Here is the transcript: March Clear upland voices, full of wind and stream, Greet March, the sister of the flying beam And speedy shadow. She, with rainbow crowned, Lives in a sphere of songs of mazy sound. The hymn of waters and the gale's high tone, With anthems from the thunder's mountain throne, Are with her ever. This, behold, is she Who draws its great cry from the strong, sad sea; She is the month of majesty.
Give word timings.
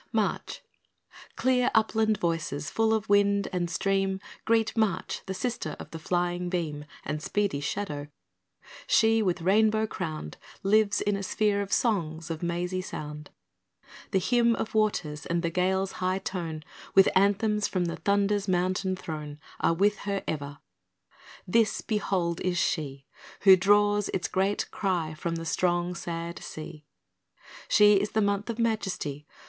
March 0.11 0.61
Clear 1.35 1.69
upland 1.75 2.17
voices, 2.17 2.71
full 2.71 2.91
of 2.91 3.07
wind 3.07 3.47
and 3.53 3.69
stream, 3.69 4.19
Greet 4.45 4.75
March, 4.75 5.21
the 5.27 5.33
sister 5.35 5.75
of 5.79 5.91
the 5.91 5.99
flying 5.99 6.49
beam 6.49 6.85
And 7.05 7.21
speedy 7.21 7.59
shadow. 7.59 8.07
She, 8.87 9.21
with 9.21 9.43
rainbow 9.43 9.85
crowned, 9.85 10.37
Lives 10.63 11.01
in 11.01 11.15
a 11.15 11.21
sphere 11.21 11.61
of 11.61 11.71
songs 11.71 12.31
of 12.31 12.41
mazy 12.41 12.81
sound. 12.81 13.29
The 14.09 14.17
hymn 14.17 14.55
of 14.55 14.73
waters 14.73 15.27
and 15.27 15.43
the 15.43 15.51
gale's 15.51 15.91
high 15.91 16.17
tone, 16.17 16.63
With 16.95 17.07
anthems 17.15 17.67
from 17.67 17.85
the 17.85 17.97
thunder's 17.97 18.47
mountain 18.47 18.95
throne, 18.95 19.37
Are 19.59 19.75
with 19.75 19.99
her 19.99 20.23
ever. 20.27 20.57
This, 21.47 21.81
behold, 21.81 22.39
is 22.41 22.57
she 22.57 23.05
Who 23.41 23.55
draws 23.55 24.09
its 24.09 24.27
great 24.27 24.67
cry 24.71 25.13
from 25.13 25.35
the 25.35 25.45
strong, 25.45 25.93
sad 25.93 26.39
sea; 26.39 26.85
She 27.67 27.97
is 27.97 28.13
the 28.13 28.21
month 28.23 28.49
of 28.49 28.57
majesty. 28.57 29.27